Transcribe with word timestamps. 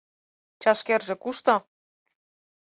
Чашкерже 0.61 1.15
кушто- 1.23 1.53